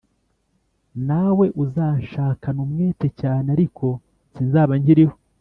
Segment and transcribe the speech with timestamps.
[1.07, 3.85] nawe uzanshakana umwete cyane, ariko
[4.33, 5.15] sinzaba nkiriho